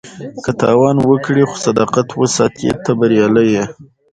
که 0.43 0.51
تاوان 0.59 0.97
وکړې 1.09 1.43
خو 1.49 1.55
صداقت 1.65 2.07
وساتې، 2.21 2.69
ته 2.83 2.91
بریالی 2.99 3.45
یې. 3.55 3.63